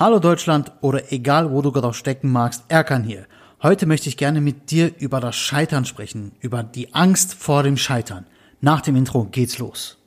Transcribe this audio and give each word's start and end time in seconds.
Hallo 0.00 0.20
Deutschland 0.20 0.70
oder 0.80 1.10
egal 1.12 1.50
wo 1.50 1.60
du 1.60 1.72
gerade 1.72 1.92
stecken 1.92 2.30
magst, 2.30 2.62
Erkan 2.68 3.02
hier. 3.02 3.26
Heute 3.64 3.84
möchte 3.84 4.08
ich 4.08 4.16
gerne 4.16 4.40
mit 4.40 4.70
dir 4.70 4.92
über 5.00 5.18
das 5.18 5.34
Scheitern 5.34 5.84
sprechen, 5.86 6.36
über 6.38 6.62
die 6.62 6.94
Angst 6.94 7.34
vor 7.34 7.64
dem 7.64 7.76
Scheitern. 7.76 8.24
Nach 8.60 8.80
dem 8.80 8.94
Intro 8.94 9.24
geht's 9.24 9.58
los. 9.58 9.97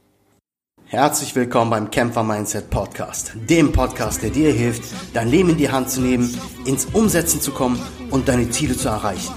Herzlich 0.92 1.34
willkommen 1.38 1.72
beim 1.72 1.90
Kämpfer 1.90 2.22
Mindset 2.22 2.70
Podcast, 2.70 3.32
dem 3.50 3.72
Podcast, 3.72 4.22
der 4.24 4.30
dir 4.30 4.52
hilft, 4.52 4.84
dein 5.14 5.30
Leben 5.30 5.52
in 5.52 5.58
die 5.58 5.70
Hand 5.70 5.90
zu 5.90 6.02
nehmen, 6.02 6.38
ins 6.66 6.84
Umsetzen 6.88 7.40
zu 7.40 7.52
kommen 7.52 7.82
und 8.10 8.28
deine 8.28 8.50
Ziele 8.50 8.76
zu 8.76 8.90
erreichen. 8.90 9.34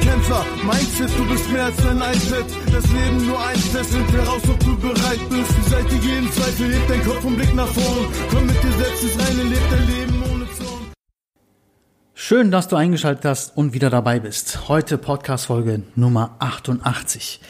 Kämpfer 0.00 0.44
Mindset, 0.64 1.16
du 1.16 1.28
bist 1.28 1.48
mehr 1.52 1.66
als 1.66 1.86
ein 1.86 2.02
Einset. 2.02 2.46
Das 2.72 2.84
Leben 2.90 3.24
nur 3.24 3.38
ein 3.38 3.54
Test, 3.54 3.90
find 3.92 4.12
heraus, 4.14 4.42
ob 4.50 4.58
du 4.58 4.76
bereit 4.78 5.20
bist. 5.30 5.64
Beseitige 5.64 6.06
jeden 6.06 6.32
Zweifel, 6.32 6.74
heb 6.74 6.88
dein 6.88 7.04
Kopf 7.04 7.24
und 7.24 7.36
Blick 7.36 7.54
nach 7.54 7.68
vorn. 7.68 8.06
Komm 8.32 8.46
mit 8.46 8.60
dir 8.64 8.72
selbst 8.72 9.04
ins 9.04 9.28
Reine, 9.28 9.42
leb 9.44 9.62
dein 9.70 9.86
Leben 9.86 10.22
ohne 10.32 10.44
Zorn. 10.58 10.90
Schön, 12.14 12.50
dass 12.50 12.66
du 12.66 12.74
eingeschaltet 12.74 13.26
hast 13.26 13.56
und 13.56 13.74
wieder 13.74 13.90
dabei 13.90 14.18
bist. 14.18 14.68
Heute 14.68 14.98
Podcast-Folge 14.98 15.82
Nummer 15.94 16.34
88. 16.40 17.40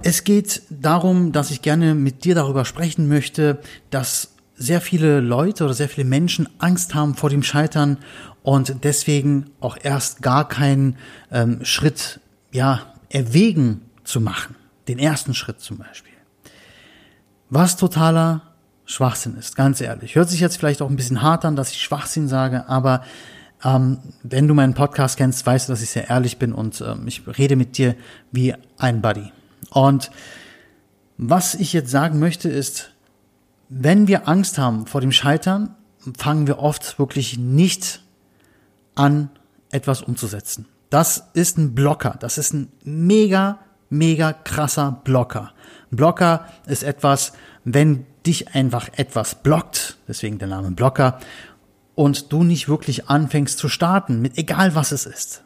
Es 0.00 0.24
geht 0.24 0.62
darum, 0.70 1.32
dass 1.32 1.50
ich 1.50 1.62
gerne 1.62 1.94
mit 1.94 2.24
dir 2.24 2.34
darüber 2.34 2.64
sprechen 2.64 3.08
möchte, 3.08 3.60
dass 3.90 4.32
sehr 4.56 4.80
viele 4.80 5.20
Leute 5.20 5.64
oder 5.64 5.74
sehr 5.74 5.88
viele 5.88 6.06
Menschen 6.06 6.48
Angst 6.58 6.94
haben 6.94 7.14
vor 7.14 7.30
dem 7.30 7.42
Scheitern 7.42 7.98
und 8.42 8.84
deswegen 8.84 9.50
auch 9.60 9.76
erst 9.82 10.22
gar 10.22 10.48
keinen 10.48 10.96
ähm, 11.30 11.64
Schritt 11.64 12.20
ja 12.52 12.94
erwägen 13.08 13.82
zu 14.04 14.20
machen. 14.20 14.56
Den 14.88 14.98
ersten 14.98 15.34
Schritt 15.34 15.60
zum 15.60 15.78
Beispiel. 15.78 16.12
Was 17.50 17.76
totaler 17.76 18.42
Schwachsinn 18.84 19.36
ist, 19.36 19.56
ganz 19.56 19.80
ehrlich. 19.80 20.14
Hört 20.14 20.28
sich 20.28 20.40
jetzt 20.40 20.56
vielleicht 20.56 20.82
auch 20.82 20.90
ein 20.90 20.96
bisschen 20.96 21.22
hart 21.22 21.44
an, 21.44 21.56
dass 21.56 21.70
ich 21.70 21.82
Schwachsinn 21.82 22.28
sage, 22.28 22.68
aber 22.68 23.04
ähm, 23.64 23.98
wenn 24.22 24.48
du 24.48 24.54
meinen 24.54 24.74
Podcast 24.74 25.16
kennst, 25.16 25.46
weißt 25.46 25.68
du, 25.68 25.72
dass 25.72 25.82
ich 25.82 25.90
sehr 25.90 26.08
ehrlich 26.08 26.38
bin 26.38 26.52
und 26.52 26.80
ähm, 26.80 27.06
ich 27.06 27.22
rede 27.38 27.56
mit 27.56 27.78
dir 27.78 27.94
wie 28.32 28.54
ein 28.78 29.00
Buddy. 29.02 29.30
Und 29.70 30.10
was 31.16 31.54
ich 31.54 31.72
jetzt 31.72 31.90
sagen 31.90 32.18
möchte 32.18 32.48
ist, 32.48 32.92
wenn 33.68 34.06
wir 34.06 34.28
Angst 34.28 34.58
haben 34.58 34.86
vor 34.86 35.00
dem 35.00 35.12
Scheitern, 35.12 35.74
fangen 36.16 36.46
wir 36.46 36.58
oft 36.58 36.98
wirklich 36.98 37.38
nicht 37.38 38.02
an, 38.94 39.30
etwas 39.70 40.02
umzusetzen. 40.02 40.66
Das 40.90 41.28
ist 41.32 41.56
ein 41.56 41.74
Blocker. 41.74 42.16
Das 42.20 42.36
ist 42.36 42.52
ein 42.52 42.70
mega, 42.84 43.60
mega 43.88 44.32
krasser 44.32 45.00
Blocker. 45.04 45.52
Blocker 45.90 46.46
ist 46.66 46.82
etwas, 46.82 47.32
wenn 47.64 48.04
dich 48.26 48.54
einfach 48.54 48.88
etwas 48.96 49.42
blockt, 49.42 49.96
deswegen 50.06 50.38
der 50.38 50.48
Name 50.48 50.72
Blocker, 50.72 51.18
und 51.94 52.32
du 52.32 52.44
nicht 52.44 52.68
wirklich 52.68 53.08
anfängst 53.08 53.58
zu 53.58 53.68
starten, 53.68 54.20
mit 54.20 54.38
egal 54.38 54.74
was 54.74 54.92
es 54.92 55.06
ist. 55.06 55.44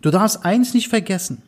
Du 0.00 0.10
darfst 0.10 0.44
eins 0.44 0.74
nicht 0.74 0.88
vergessen 0.88 1.42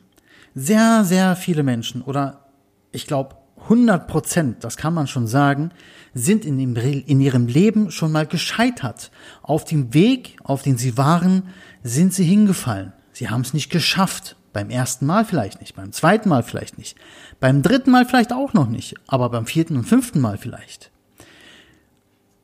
sehr, 0.59 1.05
sehr 1.05 1.37
viele 1.37 1.63
Menschen 1.63 2.03
oder 2.03 2.49
ich 2.91 3.07
glaube 3.07 3.37
100 3.63 4.09
Prozent, 4.09 4.65
das 4.65 4.77
kann 4.77 4.95
man 4.95 5.07
schon 5.07 5.27
sagen, 5.27 5.71
sind 6.15 6.45
in, 6.45 6.59
dem, 6.59 6.75
in 6.75 7.21
ihrem 7.21 7.47
Leben 7.47 7.91
schon 7.91 8.11
mal 8.11 8.27
gescheitert. 8.27 9.11
Auf 9.43 9.65
dem 9.65 9.95
Weg, 9.95 10.37
auf 10.43 10.63
den 10.63 10.77
sie 10.77 10.97
waren, 10.97 11.45
sind 11.83 12.13
sie 12.13 12.25
hingefallen. 12.25 12.93
Sie 13.13 13.29
haben 13.29 13.43
es 13.43 13.55
nicht 13.55 13.71
geschafft. 13.71 14.37
Beim 14.53 14.71
ersten 14.71 15.07
Mal 15.07 15.25
vielleicht 15.25 15.61
nicht, 15.61 15.77
beim 15.77 15.93
zweiten 15.93 16.31
Mal 16.31 16.43
vielleicht 16.43 16.79
nicht, 16.79 16.97
beim 17.39 17.63
dritten 17.63 17.91
Mal 17.91 18.07
vielleicht 18.07 18.33
auch 18.33 18.55
noch 18.55 18.67
nicht, 18.67 18.95
aber 19.07 19.29
beim 19.29 19.47
vierten 19.47 19.77
und 19.77 19.85
fünften 19.85 20.21
Mal 20.21 20.39
vielleicht. 20.39 20.91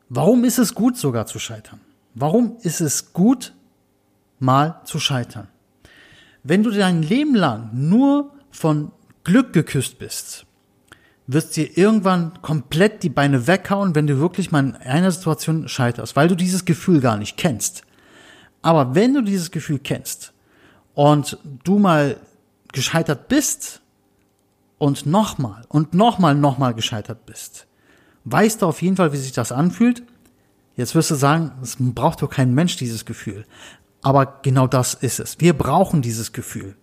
Warum 0.07 0.43
ist 0.43 0.59
es 0.59 0.75
gut 0.75 0.97
sogar 0.97 1.25
zu 1.25 1.39
scheitern? 1.39 1.81
Warum 2.13 2.57
ist 2.61 2.79
es 2.79 3.11
gut, 3.11 3.53
mal 4.39 4.81
zu 4.85 4.99
scheitern? 4.99 5.47
Wenn 6.47 6.61
du 6.61 6.69
dein 6.69 7.01
Leben 7.01 7.33
lang 7.33 7.71
nur 7.73 8.31
von 8.51 8.91
Glück 9.23 9.51
geküsst 9.51 9.97
bist, 9.97 10.45
wirst 11.25 11.57
dir 11.57 11.75
irgendwann 11.75 12.39
komplett 12.43 13.01
die 13.01 13.09
Beine 13.09 13.47
weghauen, 13.47 13.95
wenn 13.95 14.05
du 14.05 14.19
wirklich 14.19 14.51
mal 14.51 14.63
in 14.63 14.75
einer 14.75 15.09
Situation 15.09 15.67
scheiterst, 15.67 16.15
weil 16.15 16.27
du 16.27 16.35
dieses 16.35 16.63
Gefühl 16.63 17.01
gar 17.01 17.17
nicht 17.17 17.35
kennst. 17.35 17.81
Aber 18.61 18.93
wenn 18.93 19.15
du 19.15 19.21
dieses 19.21 19.49
Gefühl 19.49 19.79
kennst 19.79 20.33
und 20.93 21.39
du 21.63 21.79
mal 21.79 22.17
gescheitert 22.71 23.27
bist 23.27 23.81
und 24.77 25.07
nochmal 25.07 25.63
und 25.67 25.95
nochmal, 25.95 26.35
nochmal 26.35 26.75
gescheitert 26.75 27.25
bist, 27.25 27.65
weißt 28.25 28.61
du 28.61 28.67
auf 28.67 28.83
jeden 28.83 28.97
Fall, 28.97 29.11
wie 29.13 29.17
sich 29.17 29.31
das 29.31 29.51
anfühlt. 29.51 30.03
Jetzt 30.75 30.93
wirst 30.93 31.09
du 31.09 31.15
sagen, 31.15 31.53
es 31.63 31.77
braucht 31.79 32.21
doch 32.21 32.29
kein 32.29 32.53
Mensch 32.53 32.75
dieses 32.75 33.03
Gefühl. 33.03 33.45
Aber 34.05 34.37
genau 34.43 34.67
das 34.67 34.93
ist 34.93 35.19
es. 35.19 35.39
Wir 35.39 35.57
brauchen 35.57 36.03
dieses 36.03 36.31
Gefühl, 36.31 36.75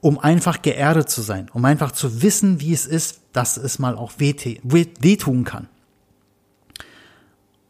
um 0.00 0.20
einfach 0.20 0.62
geerdet 0.62 1.10
zu 1.10 1.20
sein, 1.20 1.50
um 1.52 1.64
einfach 1.64 1.90
zu 1.90 2.22
wissen, 2.22 2.60
wie 2.60 2.72
es 2.72 2.86
ist, 2.86 3.22
dass 3.32 3.56
es 3.56 3.80
mal 3.80 3.96
auch 3.96 4.12
wehtun 4.18 5.42
kann. 5.42 5.68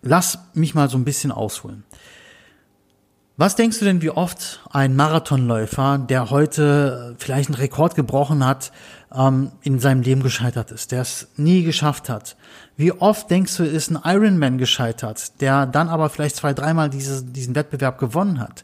Lass 0.03 0.39
mich 0.53 0.75
mal 0.75 0.91
so 0.91 0.99
ein 0.99 1.07
bisschen 1.07 1.33
ausholen. 1.33 1.85
Was 3.41 3.57
denkst 3.57 3.79
du 3.79 3.87
denn, 3.87 4.03
wie 4.03 4.11
oft 4.11 4.61
ein 4.71 4.95
Marathonläufer, 4.95 5.97
der 5.97 6.29
heute 6.29 7.17
vielleicht 7.19 7.49
einen 7.49 7.55
Rekord 7.55 7.95
gebrochen 7.95 8.45
hat, 8.45 8.71
ähm, 9.15 9.53
in 9.63 9.79
seinem 9.79 10.03
Leben 10.03 10.23
gescheitert 10.23 10.71
ist, 10.73 10.93
der 10.93 11.01
es 11.01 11.27
nie 11.39 11.63
geschafft 11.63 12.11
hat? 12.11 12.37
Wie 12.77 12.93
oft 12.93 13.31
denkst 13.31 13.57
du, 13.57 13.63
ist 13.63 13.91
ein 13.91 13.99
Ironman 14.05 14.59
gescheitert, 14.59 15.41
der 15.41 15.65
dann 15.65 15.89
aber 15.89 16.11
vielleicht 16.11 16.37
zwei, 16.37 16.53
dreimal 16.53 16.91
diese, 16.91 17.25
diesen 17.25 17.55
Wettbewerb 17.55 17.97
gewonnen 17.97 18.41
hat? 18.41 18.63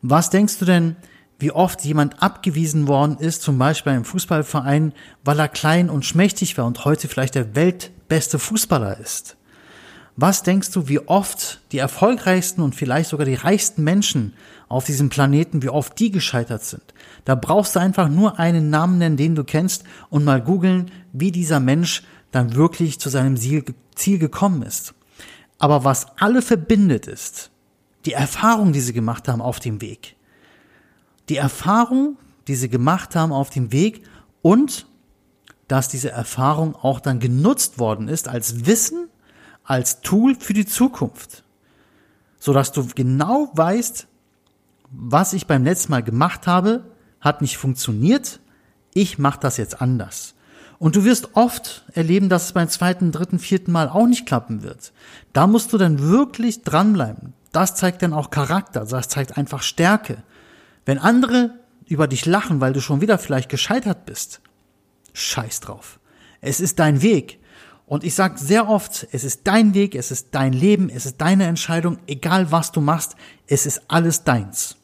Was 0.00 0.30
denkst 0.30 0.60
du 0.60 0.64
denn, 0.64 0.94
wie 1.40 1.50
oft 1.50 1.84
jemand 1.84 2.22
abgewiesen 2.22 2.86
worden 2.86 3.16
ist, 3.18 3.42
zum 3.42 3.58
Beispiel 3.58 3.94
im 3.94 4.04
Fußballverein, 4.04 4.92
weil 5.24 5.40
er 5.40 5.48
klein 5.48 5.90
und 5.90 6.04
schmächtig 6.04 6.56
war 6.56 6.66
und 6.66 6.84
heute 6.84 7.08
vielleicht 7.08 7.34
der 7.34 7.56
weltbeste 7.56 8.38
Fußballer 8.38 8.96
ist? 8.96 9.36
Was 10.16 10.44
denkst 10.44 10.70
du, 10.70 10.88
wie 10.88 11.00
oft 11.00 11.60
die 11.72 11.78
erfolgreichsten 11.78 12.62
und 12.62 12.74
vielleicht 12.74 13.10
sogar 13.10 13.26
die 13.26 13.34
reichsten 13.34 13.82
Menschen 13.82 14.34
auf 14.68 14.84
diesem 14.84 15.08
Planeten, 15.08 15.62
wie 15.62 15.68
oft 15.68 15.98
die 15.98 16.12
gescheitert 16.12 16.62
sind? 16.62 16.82
Da 17.24 17.34
brauchst 17.34 17.74
du 17.74 17.80
einfach 17.80 18.08
nur 18.08 18.38
einen 18.38 18.70
Namen 18.70 18.98
nennen, 18.98 19.16
den 19.16 19.34
du 19.34 19.42
kennst 19.42 19.82
und 20.10 20.24
mal 20.24 20.40
googeln, 20.40 20.90
wie 21.12 21.32
dieser 21.32 21.58
Mensch 21.58 22.04
dann 22.30 22.54
wirklich 22.54 23.00
zu 23.00 23.08
seinem 23.08 23.36
Ziel 23.36 24.18
gekommen 24.18 24.62
ist. 24.62 24.94
Aber 25.58 25.82
was 25.82 26.06
alle 26.18 26.42
verbindet 26.42 27.06
ist, 27.06 27.50
die 28.04 28.12
Erfahrung, 28.12 28.72
die 28.72 28.80
sie 28.80 28.92
gemacht 28.92 29.26
haben 29.28 29.40
auf 29.40 29.58
dem 29.58 29.80
Weg. 29.80 30.14
Die 31.28 31.36
Erfahrung, 31.36 32.18
die 32.46 32.54
sie 32.54 32.68
gemacht 32.68 33.16
haben 33.16 33.32
auf 33.32 33.50
dem 33.50 33.72
Weg 33.72 34.04
und 34.42 34.86
dass 35.68 35.88
diese 35.88 36.10
Erfahrung 36.10 36.76
auch 36.76 37.00
dann 37.00 37.18
genutzt 37.18 37.78
worden 37.78 38.08
ist 38.08 38.28
als 38.28 38.66
Wissen, 38.66 39.03
als 39.64 40.00
Tool 40.02 40.34
für 40.34 40.52
die 40.52 40.66
Zukunft. 40.66 41.42
Sodass 42.38 42.72
du 42.72 42.86
genau 42.94 43.50
weißt, 43.54 44.06
was 44.90 45.32
ich 45.32 45.46
beim 45.46 45.64
letzten 45.64 45.90
Mal 45.92 46.02
gemacht 46.02 46.46
habe, 46.46 46.84
hat 47.20 47.40
nicht 47.40 47.56
funktioniert, 47.56 48.40
ich 48.92 49.18
mache 49.18 49.40
das 49.40 49.56
jetzt 49.56 49.80
anders. 49.80 50.34
Und 50.78 50.96
du 50.96 51.04
wirst 51.04 51.30
oft 51.34 51.84
erleben, 51.94 52.28
dass 52.28 52.44
es 52.46 52.52
beim 52.52 52.68
zweiten, 52.68 53.10
dritten, 53.10 53.38
vierten 53.38 53.72
Mal 53.72 53.88
auch 53.88 54.06
nicht 54.06 54.26
klappen 54.26 54.62
wird. 54.62 54.92
Da 55.32 55.46
musst 55.46 55.72
du 55.72 55.78
dann 55.78 56.00
wirklich 56.00 56.62
dranbleiben. 56.62 57.32
Das 57.52 57.74
zeigt 57.74 58.02
dann 58.02 58.12
auch 58.12 58.30
Charakter, 58.30 58.84
das 58.84 59.08
zeigt 59.08 59.38
einfach 59.38 59.62
Stärke. 59.62 60.22
Wenn 60.84 60.98
andere 60.98 61.54
über 61.86 62.06
dich 62.06 62.26
lachen, 62.26 62.60
weil 62.60 62.72
du 62.72 62.80
schon 62.80 63.00
wieder 63.00 63.18
vielleicht 63.18 63.48
gescheitert 63.48 64.04
bist, 64.04 64.40
scheiß 65.12 65.60
drauf. 65.60 66.00
Es 66.40 66.60
ist 66.60 66.78
dein 66.78 67.00
Weg. 67.00 67.40
Und 67.86 68.02
ich 68.02 68.14
sage 68.14 68.38
sehr 68.38 68.68
oft, 68.68 69.06
es 69.12 69.24
ist 69.24 69.46
dein 69.46 69.74
Weg, 69.74 69.94
es 69.94 70.10
ist 70.10 70.28
dein 70.32 70.52
Leben, 70.52 70.88
es 70.88 71.04
ist 71.04 71.20
deine 71.20 71.44
Entscheidung, 71.44 71.98
egal 72.06 72.50
was 72.50 72.72
du 72.72 72.80
machst, 72.80 73.14
es 73.46 73.66
ist 73.66 73.82
alles 73.88 74.24
deins. 74.24 74.76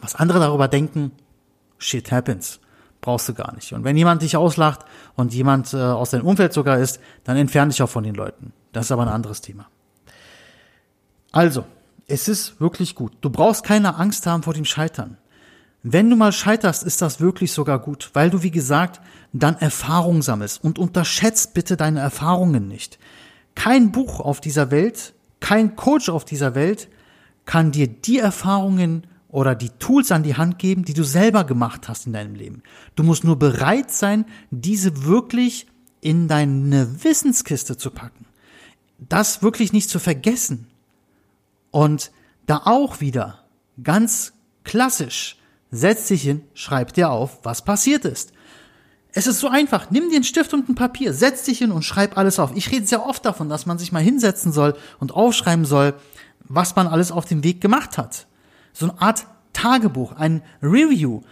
Was 0.00 0.14
andere 0.14 0.38
darüber 0.40 0.68
denken, 0.68 1.12
shit 1.78 2.12
happens. 2.12 2.60
Brauchst 3.00 3.28
du 3.28 3.34
gar 3.34 3.52
nicht. 3.54 3.72
Und 3.72 3.82
wenn 3.82 3.96
jemand 3.96 4.22
dich 4.22 4.36
auslacht 4.36 4.84
und 5.16 5.34
jemand 5.34 5.74
äh, 5.74 5.78
aus 5.78 6.10
deinem 6.10 6.26
Umfeld 6.26 6.52
sogar 6.52 6.78
ist, 6.78 7.00
dann 7.24 7.36
entferne 7.36 7.70
dich 7.70 7.82
auch 7.82 7.88
von 7.88 8.04
den 8.04 8.14
Leuten. 8.14 8.52
Das 8.72 8.86
ist 8.86 8.92
aber 8.92 9.02
ein 9.02 9.08
anderes 9.08 9.40
Thema. 9.40 9.66
Also, 11.32 11.64
es 12.06 12.28
ist 12.28 12.60
wirklich 12.60 12.94
gut. 12.94 13.12
Du 13.20 13.30
brauchst 13.30 13.64
keine 13.64 13.96
Angst 13.96 14.26
haben 14.26 14.44
vor 14.44 14.54
dem 14.54 14.64
Scheitern. 14.64 15.18
Wenn 15.82 16.08
du 16.08 16.16
mal 16.16 16.32
scheiterst, 16.32 16.84
ist 16.84 17.02
das 17.02 17.20
wirklich 17.20 17.52
sogar 17.52 17.80
gut, 17.80 18.10
weil 18.12 18.30
du, 18.30 18.42
wie 18.42 18.52
gesagt, 18.52 19.00
dann 19.32 19.56
Erfahrung 19.56 20.22
sammelst 20.22 20.62
und 20.62 20.78
unterschätzt 20.78 21.54
bitte 21.54 21.76
deine 21.76 22.00
Erfahrungen 22.00 22.68
nicht. 22.68 22.98
Kein 23.54 23.90
Buch 23.90 24.20
auf 24.20 24.40
dieser 24.40 24.70
Welt, 24.70 25.14
kein 25.40 25.74
Coach 25.74 26.08
auf 26.08 26.24
dieser 26.24 26.54
Welt 26.54 26.88
kann 27.44 27.72
dir 27.72 27.88
die 27.88 28.18
Erfahrungen 28.18 29.06
oder 29.28 29.54
die 29.54 29.70
Tools 29.70 30.12
an 30.12 30.22
die 30.22 30.36
Hand 30.36 30.58
geben, 30.58 30.84
die 30.84 30.94
du 30.94 31.02
selber 31.02 31.44
gemacht 31.44 31.88
hast 31.88 32.06
in 32.06 32.12
deinem 32.12 32.34
Leben. 32.34 32.62
Du 32.94 33.02
musst 33.02 33.24
nur 33.24 33.38
bereit 33.38 33.90
sein, 33.90 34.24
diese 34.50 35.04
wirklich 35.04 35.66
in 36.00 36.28
deine 36.28 37.02
Wissenskiste 37.02 37.76
zu 37.76 37.90
packen. 37.90 38.26
Das 38.98 39.42
wirklich 39.42 39.72
nicht 39.72 39.90
zu 39.90 39.98
vergessen 39.98 40.68
Und 41.72 42.12
da 42.46 42.62
auch 42.66 43.00
wieder 43.00 43.40
ganz 43.82 44.34
klassisch, 44.62 45.38
setz 45.72 46.06
dich 46.06 46.22
hin, 46.22 46.42
schreib 46.54 46.92
dir 46.92 47.10
auf, 47.10 47.40
was 47.42 47.64
passiert 47.64 48.04
ist. 48.04 48.32
Es 49.14 49.26
ist 49.26 49.40
so 49.40 49.48
einfach. 49.48 49.90
Nimm 49.90 50.08
dir 50.08 50.16
einen 50.16 50.24
Stift 50.24 50.54
und 50.54 50.68
ein 50.68 50.74
Papier, 50.74 51.12
setz 51.12 51.44
dich 51.44 51.58
hin 51.58 51.72
und 51.72 51.82
schreib 51.82 52.16
alles 52.16 52.38
auf. 52.38 52.52
Ich 52.54 52.70
rede 52.70 52.86
sehr 52.86 53.04
oft 53.04 53.24
davon, 53.24 53.48
dass 53.48 53.66
man 53.66 53.78
sich 53.78 53.92
mal 53.92 54.02
hinsetzen 54.02 54.52
soll 54.52 54.74
und 55.00 55.12
aufschreiben 55.12 55.64
soll, 55.64 55.94
was 56.44 56.76
man 56.76 56.86
alles 56.86 57.10
auf 57.10 57.24
dem 57.24 57.42
Weg 57.42 57.60
gemacht 57.60 57.98
hat. 57.98 58.26
So 58.72 58.88
eine 58.88 59.00
Art 59.02 59.26
Tagebuch, 59.52 60.12
ein 60.12 60.42
Review. 60.62 61.22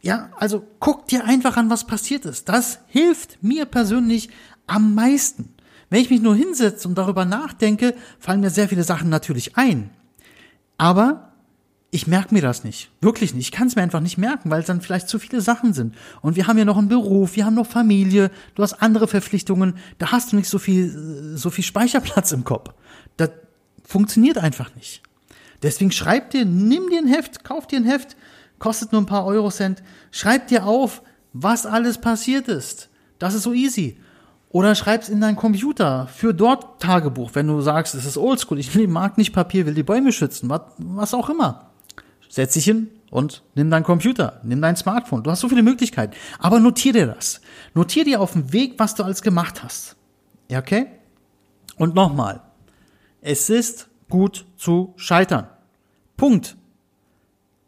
Ja, 0.00 0.30
also 0.36 0.66
guck 0.80 1.06
dir 1.06 1.24
einfach 1.24 1.56
an, 1.56 1.70
was 1.70 1.86
passiert 1.86 2.24
ist. 2.24 2.48
Das 2.48 2.80
hilft 2.88 3.42
mir 3.42 3.66
persönlich 3.66 4.30
am 4.66 4.94
meisten. 4.94 5.54
Wenn 5.90 6.00
ich 6.00 6.10
mich 6.10 6.22
nur 6.22 6.34
hinsetze 6.34 6.88
und 6.88 6.96
darüber 6.96 7.24
nachdenke, 7.24 7.94
fallen 8.18 8.40
mir 8.40 8.50
sehr 8.50 8.68
viele 8.68 8.82
Sachen 8.82 9.10
natürlich 9.10 9.56
ein. 9.56 9.90
Aber 10.76 11.31
ich 11.94 12.06
merke 12.06 12.34
mir 12.34 12.40
das 12.40 12.64
nicht. 12.64 12.90
Wirklich 13.02 13.34
nicht. 13.34 13.44
Ich 13.44 13.52
kann 13.52 13.66
es 13.66 13.76
mir 13.76 13.82
einfach 13.82 14.00
nicht 14.00 14.16
merken, 14.16 14.48
weil 14.48 14.60
es 14.60 14.66
dann 14.66 14.80
vielleicht 14.80 15.10
zu 15.10 15.18
viele 15.18 15.42
Sachen 15.42 15.74
sind. 15.74 15.94
Und 16.22 16.36
wir 16.36 16.46
haben 16.46 16.56
ja 16.56 16.64
noch 16.64 16.78
einen 16.78 16.88
Beruf, 16.88 17.36
wir 17.36 17.44
haben 17.44 17.54
noch 17.54 17.66
Familie, 17.66 18.30
du 18.54 18.62
hast 18.62 18.80
andere 18.80 19.06
Verpflichtungen, 19.06 19.74
da 19.98 20.10
hast 20.10 20.32
du 20.32 20.36
nicht 20.36 20.48
so 20.48 20.58
viel, 20.58 21.36
so 21.36 21.50
viel 21.50 21.62
Speicherplatz 21.62 22.32
im 22.32 22.44
Kopf. 22.44 22.72
Das 23.18 23.30
funktioniert 23.84 24.38
einfach 24.38 24.74
nicht. 24.74 25.02
Deswegen 25.62 25.92
schreib 25.92 26.30
dir, 26.30 26.46
nimm 26.46 26.88
dir 26.88 26.98
ein 26.98 27.08
Heft, 27.08 27.44
kauf 27.44 27.66
dir 27.66 27.76
ein 27.76 27.84
Heft, 27.84 28.16
kostet 28.58 28.92
nur 28.92 29.02
ein 29.02 29.06
paar 29.06 29.26
Eurocent, 29.26 29.82
schreib 30.12 30.46
dir 30.46 30.64
auf, 30.64 31.02
was 31.34 31.66
alles 31.66 31.98
passiert 31.98 32.48
ist. 32.48 32.88
Das 33.18 33.34
ist 33.34 33.42
so 33.42 33.52
easy. 33.52 33.98
Oder 34.48 34.74
schreib's 34.76 35.10
in 35.10 35.20
deinen 35.20 35.36
Computer 35.36 36.06
für 36.06 36.32
dort 36.32 36.80
Tagebuch, 36.80 37.32
wenn 37.34 37.48
du 37.48 37.60
sagst, 37.60 37.94
es 37.94 38.06
ist 38.06 38.16
oldschool, 38.16 38.58
ich 38.58 38.74
mag 38.88 39.18
nicht 39.18 39.34
Papier, 39.34 39.66
will 39.66 39.74
die 39.74 39.82
Bäume 39.82 40.10
schützen, 40.10 40.48
was, 40.48 40.62
was 40.78 41.12
auch 41.12 41.28
immer 41.28 41.71
setz 42.32 42.54
dich 42.54 42.64
hin 42.64 42.88
und 43.10 43.42
nimm 43.54 43.70
deinen 43.70 43.84
Computer, 43.84 44.40
nimm 44.42 44.62
dein 44.62 44.74
Smartphone. 44.74 45.22
Du 45.22 45.30
hast 45.30 45.40
so 45.40 45.50
viele 45.50 45.62
Möglichkeiten. 45.62 46.14
Aber 46.38 46.60
notier 46.60 46.94
dir 46.94 47.06
das. 47.06 47.42
Notier 47.74 48.04
dir 48.04 48.22
auf 48.22 48.32
dem 48.32 48.54
Weg, 48.54 48.74
was 48.78 48.94
du 48.94 49.02
alles 49.02 49.20
gemacht 49.20 49.62
hast. 49.62 49.96
Ja, 50.48 50.60
okay? 50.60 50.86
Und 51.76 51.94
nochmal. 51.94 52.40
Es 53.20 53.50
ist 53.50 53.88
gut 54.08 54.46
zu 54.56 54.94
scheitern. 54.96 55.46
Punkt. 56.16 56.56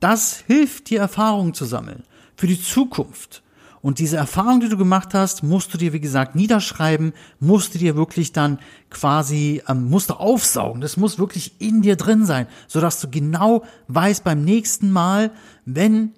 Das 0.01 0.39
hilft 0.47 0.89
dir 0.89 1.01
Erfahrungen 1.01 1.53
zu 1.53 1.67
sammeln. 1.67 2.05
Für 2.35 2.47
die 2.47 2.61
Zukunft. 2.61 3.43
Und 3.85 3.99
diese 3.99 4.17
Erfahrung, 4.17 4.61
die 4.61 4.71
du 4.71 4.79
gemacht 4.79 5.13
hast, 5.13 5.43
musst 5.43 5.75
du 5.75 5.77
dir, 5.77 5.93
wie 5.93 6.01
gesagt, 6.01 6.35
niederschreiben, 6.35 7.13
musst 7.39 7.75
du 7.75 7.79
dir 7.79 7.97
wirklich 7.97 8.33
dann 8.33 8.59
quasi, 8.89 9.63
ähm, 9.69 9.91
musst 9.91 10.09
du 10.09 10.15
aufsaugen. 10.15 10.81
Das 10.81 10.97
muss 10.97 11.19
wirklich 11.19 11.61
in 11.61 11.83
dir 11.83 11.97
drin 11.97 12.25
sein, 12.25 12.47
sodass 12.67 12.99
du 12.99 13.11
genau 13.11 13.63
weißt 13.89 14.25
beim 14.25 14.43
nächsten 14.43 14.91
Mal, 14.91 15.33
wenn 15.67 16.13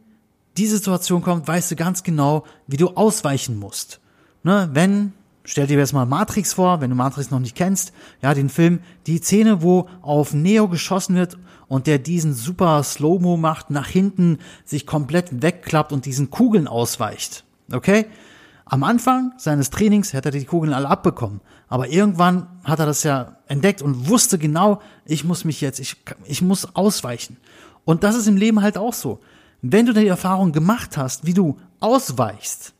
die 0.56 0.68
Situation 0.68 1.22
kommt, 1.22 1.48
weißt 1.48 1.72
du 1.72 1.74
ganz 1.74 2.04
genau, 2.04 2.44
wie 2.68 2.76
du 2.76 2.90
ausweichen 2.90 3.58
musst. 3.58 3.98
Ne, 4.44 4.70
wenn, 4.72 5.12
stell 5.42 5.66
dir 5.66 5.76
jetzt 5.76 5.92
mal 5.92 6.06
Matrix 6.06 6.52
vor, 6.52 6.80
wenn 6.80 6.90
du 6.90 6.96
Matrix 6.96 7.32
noch 7.32 7.40
nicht 7.40 7.56
kennst, 7.56 7.92
ja, 8.22 8.32
den 8.32 8.48
Film, 8.48 8.78
die 9.08 9.18
Szene, 9.18 9.60
wo 9.60 9.88
auf 10.02 10.34
Neo 10.34 10.68
geschossen 10.68 11.16
wird 11.16 11.36
und 11.66 11.88
der 11.88 11.98
diesen 11.98 12.32
super 12.32 12.84
Slow-Mo 12.84 13.36
macht, 13.36 13.70
nach 13.70 13.88
hinten 13.88 14.38
sich 14.64 14.86
komplett 14.86 15.42
wegklappt 15.42 15.90
und 15.90 16.06
diesen 16.06 16.30
Kugeln 16.30 16.68
ausweicht. 16.68 17.42
Okay? 17.72 18.06
Am 18.64 18.82
Anfang 18.82 19.32
seines 19.36 19.70
Trainings 19.70 20.12
hätte 20.12 20.30
er 20.30 20.32
die 20.32 20.44
Kugeln 20.44 20.72
alle 20.72 20.88
abbekommen. 20.88 21.40
Aber 21.68 21.88
irgendwann 21.88 22.48
hat 22.64 22.80
er 22.80 22.86
das 22.86 23.04
ja 23.04 23.36
entdeckt 23.46 23.80
und 23.80 24.08
wusste 24.08 24.38
genau, 24.38 24.80
ich 25.04 25.24
muss 25.24 25.44
mich 25.44 25.60
jetzt, 25.60 25.78
ich, 25.78 25.96
ich 26.24 26.42
muss 26.42 26.74
ausweichen. 26.74 27.36
Und 27.84 28.02
das 28.02 28.16
ist 28.16 28.26
im 28.26 28.36
Leben 28.36 28.62
halt 28.62 28.76
auch 28.76 28.92
so. 28.92 29.20
Wenn 29.62 29.86
du 29.86 29.92
die 29.92 30.06
Erfahrung 30.06 30.52
gemacht 30.52 30.96
hast, 30.96 31.26
wie 31.26 31.34
du 31.34 31.58
ausweichst 31.80 32.72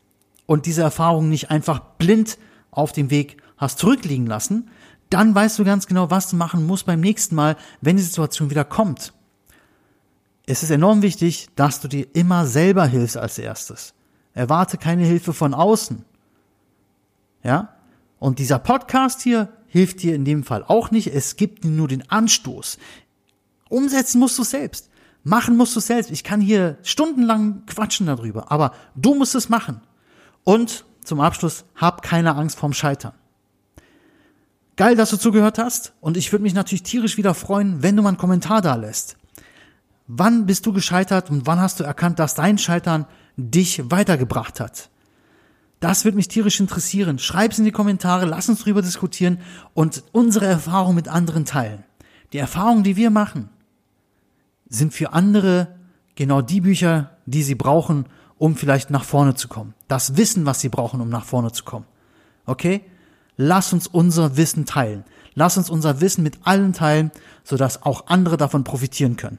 und 0.45 0.65
diese 0.65 0.81
Erfahrung 0.81 1.29
nicht 1.29 1.51
einfach 1.51 1.79
blind 1.97 2.37
auf 2.71 2.91
dem 2.91 3.09
Weg 3.09 3.37
hast 3.57 3.79
zurückliegen 3.79 4.27
lassen, 4.27 4.69
dann 5.09 5.33
weißt 5.33 5.57
du 5.57 5.63
ganz 5.63 5.87
genau, 5.87 6.11
was 6.11 6.29
du 6.29 6.35
machen 6.35 6.65
musst 6.65 6.85
beim 6.85 6.99
nächsten 6.99 7.35
Mal, 7.35 7.55
wenn 7.81 7.95
die 7.95 8.03
Situation 8.03 8.49
wieder 8.49 8.65
kommt. 8.65 9.13
Es 10.45 10.63
ist 10.63 10.69
enorm 10.69 11.01
wichtig, 11.01 11.47
dass 11.55 11.79
du 11.79 11.87
dir 11.87 12.07
immer 12.13 12.45
selber 12.45 12.85
hilfst 12.85 13.17
als 13.17 13.37
erstes. 13.37 13.93
Erwarte 14.37 14.77
keine 14.77 15.03
Hilfe 15.03 15.33
von 15.33 15.53
außen. 15.53 16.05
Ja? 17.43 17.73
Und 18.19 18.39
dieser 18.39 18.59
Podcast 18.59 19.21
hier 19.21 19.49
hilft 19.67 20.03
dir 20.03 20.15
in 20.15 20.25
dem 20.25 20.43
Fall 20.43 20.63
auch 20.63 20.91
nicht. 20.91 21.07
Es 21.07 21.35
gibt 21.35 21.65
nur 21.65 21.87
den 21.87 22.09
Anstoß. 22.09 22.77
Umsetzen 23.69 24.19
musst 24.19 24.37
du 24.37 24.43
selbst. 24.43 24.89
Machen 25.23 25.57
musst 25.57 25.75
du 25.75 25.79
selbst. 25.79 26.11
Ich 26.11 26.23
kann 26.23 26.39
hier 26.39 26.77
stundenlang 26.83 27.63
quatschen 27.65 28.05
darüber, 28.05 28.51
aber 28.51 28.73
du 28.95 29.15
musst 29.15 29.35
es 29.35 29.49
machen. 29.49 29.81
Und 30.43 30.85
zum 31.03 31.19
Abschluss, 31.19 31.65
hab 31.75 32.01
keine 32.01 32.35
Angst 32.35 32.59
vorm 32.59 32.73
Scheitern. 32.73 33.13
Geil, 34.75 34.95
dass 34.95 35.09
du 35.09 35.17
zugehört 35.17 35.57
hast. 35.57 35.93
Und 35.99 36.15
ich 36.15 36.31
würde 36.31 36.43
mich 36.43 36.53
natürlich 36.53 36.83
tierisch 36.83 37.17
wieder 37.17 37.33
freuen, 37.33 37.81
wenn 37.81 37.95
du 37.95 38.03
mal 38.03 38.09
einen 38.09 38.17
Kommentar 38.17 38.61
da 38.61 38.75
lässt. 38.75 39.17
Wann 40.05 40.45
bist 40.45 40.65
du 40.65 40.73
gescheitert 40.73 41.29
und 41.29 41.47
wann 41.47 41.59
hast 41.59 41.79
du 41.79 41.83
erkannt, 41.83 42.19
dass 42.19 42.35
dein 42.35 42.57
Scheitern 42.57 43.07
dich 43.37 43.89
weitergebracht 43.89 44.59
hat. 44.59 44.89
Das 45.79 46.05
wird 46.05 46.15
mich 46.15 46.27
tierisch 46.27 46.59
interessieren. 46.59 47.19
Schreib's 47.19 47.59
in 47.59 47.65
die 47.65 47.71
Kommentare, 47.71 48.25
lass 48.25 48.49
uns 48.49 48.61
drüber 48.61 48.81
diskutieren 48.81 49.39
und 49.73 50.03
unsere 50.11 50.47
Erfahrung 50.47 50.95
mit 50.95 51.07
anderen 51.07 51.45
teilen. 51.45 51.83
Die 52.33 52.39
Erfahrungen, 52.39 52.83
die 52.83 52.97
wir 52.97 53.11
machen, 53.11 53.49
sind 54.67 54.93
für 54.93 55.13
andere 55.13 55.75
genau 56.15 56.41
die 56.41 56.61
Bücher, 56.61 57.11
die 57.25 57.43
sie 57.43 57.55
brauchen, 57.55 58.07
um 58.37 58.55
vielleicht 58.55 58.89
nach 58.89 59.03
vorne 59.03 59.35
zu 59.35 59.47
kommen. 59.47 59.75
Das 59.87 60.17
Wissen, 60.17 60.45
was 60.45 60.59
sie 60.59 60.69
brauchen, 60.69 60.99
um 60.99 61.09
nach 61.09 61.25
vorne 61.25 61.51
zu 61.51 61.63
kommen. 61.63 61.85
Okay? 62.45 62.81
Lass 63.37 63.71
uns 63.71 63.87
unser 63.87 64.35
Wissen 64.35 64.65
teilen. 64.65 65.05
Lass 65.35 65.57
uns 65.57 65.69
unser 65.69 66.01
Wissen 66.01 66.23
mit 66.23 66.39
allen 66.43 66.73
teilen, 66.73 67.11
sodass 67.43 67.83
auch 67.83 68.07
andere 68.07 68.37
davon 68.37 68.63
profitieren 68.63 69.15
können. 69.15 69.37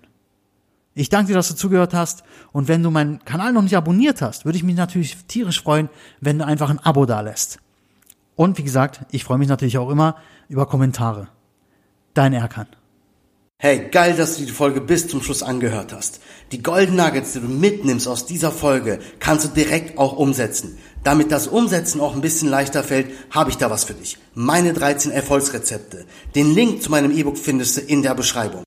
Ich 0.99 1.11
danke 1.11 1.29
dir, 1.29 1.35
dass 1.35 1.47
du 1.47 1.55
zugehört 1.55 1.95
hast. 1.95 2.25
Und 2.51 2.67
wenn 2.67 2.83
du 2.83 2.91
meinen 2.91 3.25
Kanal 3.25 3.53
noch 3.53 3.63
nicht 3.63 3.77
abonniert 3.77 4.21
hast, 4.21 4.45
würde 4.45 4.59
ich 4.59 4.65
mich 4.65 4.75
natürlich 4.75 5.17
tierisch 5.29 5.63
freuen, 5.63 5.91
wenn 6.21 6.41
du 6.41 6.45
einfach 6.45 6.71
ein 6.71 6.81
Abo 6.81 7.07
da 7.07 7.21
lässt. 7.21 7.61
Und 8.35 8.59
wie 8.59 8.65
gesagt, 8.65 9.03
ich 9.13 9.23
freue 9.23 9.39
mich 9.39 9.47
natürlich 9.47 9.79
auch 9.79 9.91
immer 9.91 10.17
über 10.49 10.67
Kommentare. 10.67 11.29
Dein 12.15 12.33
Erkan. 12.33 12.67
Hey, 13.61 13.89
geil, 13.93 14.17
dass 14.17 14.39
du 14.39 14.45
die 14.45 14.51
Folge 14.51 14.81
bis 14.81 15.07
zum 15.07 15.23
Schluss 15.23 15.45
angehört 15.45 15.93
hast. 15.93 16.21
Die 16.51 16.65
Golden 16.65 16.97
Nuggets, 16.97 17.33
die 17.33 17.41
du 17.41 17.49
mitnimmst 17.49 18.09
aus 18.09 18.27
dieser 18.27 18.51
Folge, 18.51 18.99
kannst 19.21 19.45
du 19.45 19.49
direkt 19.51 19.99
auch 19.99 20.17
umsetzen. 20.17 20.79
Damit 21.05 21.31
das 21.31 21.47
Umsetzen 21.47 22.01
auch 22.01 22.17
ein 22.17 22.23
bisschen 22.23 22.49
leichter 22.49 22.83
fällt, 22.83 23.13
habe 23.31 23.51
ich 23.51 23.57
da 23.57 23.71
was 23.71 23.85
für 23.85 23.95
dich. 23.95 24.19
Meine 24.35 24.73
13 24.73 25.13
Erfolgsrezepte. 25.13 26.07
Den 26.35 26.53
Link 26.55 26.83
zu 26.83 26.91
meinem 26.91 27.13
E-Book 27.13 27.39
findest 27.39 27.77
du 27.77 27.81
in 27.83 28.03
der 28.03 28.17
Beschreibung. 28.17 28.65